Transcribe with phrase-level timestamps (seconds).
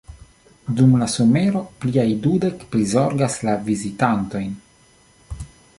[0.79, 4.53] Dum la somero pliaj dudek prizorgas la vizitantojn.